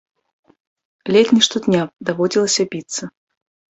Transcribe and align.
Ледзь 1.17 1.33
не 1.37 1.43
штодня 1.51 1.81
даводзілася 2.11 2.63
біцца. 2.75 3.03